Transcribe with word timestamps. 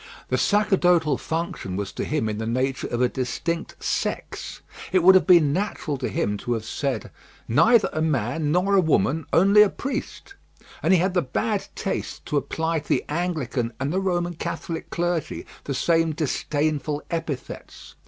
The 0.29 0.37
sacerdotal 0.39 1.19
function 1.19 1.75
was 1.75 1.91
to 1.91 2.03
him 2.03 2.27
in 2.27 2.39
the 2.39 2.47
nature 2.47 2.87
of 2.87 3.03
a 3.03 3.07
distinct 3.07 3.83
sex. 3.83 4.61
It 4.91 5.03
would 5.03 5.13
have 5.13 5.27
been 5.27 5.53
natural 5.53 5.95
to 5.99 6.09
him 6.09 6.37
to 6.39 6.53
have 6.53 6.65
said, 6.65 7.11
"Neither 7.47 7.87
a 7.93 8.01
man 8.01 8.51
nor 8.51 8.73
a 8.73 8.81
woman, 8.81 9.27
only 9.31 9.61
a 9.61 9.69
priest;" 9.69 10.33
and 10.81 10.91
he 10.91 10.97
had 10.97 11.13
the 11.13 11.21
bad 11.21 11.67
taste 11.75 12.25
to 12.25 12.37
apply 12.37 12.79
to 12.79 12.89
the 12.89 13.05
Anglican 13.09 13.73
and 13.79 13.93
the 13.93 14.01
Roman 14.01 14.33
Catholic 14.33 14.89
clergy 14.89 15.45
the 15.65 15.75
same 15.75 16.13
disdainful 16.13 17.03
epithets. 17.11 17.93